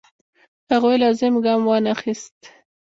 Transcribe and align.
هغوی 0.71 0.95
لازم 1.03 1.33
ګام 1.45 1.61
وانخیست. 1.65 2.37